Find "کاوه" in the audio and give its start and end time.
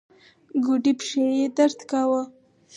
1.89-2.21